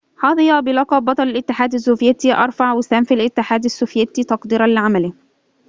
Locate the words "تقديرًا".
4.23-4.67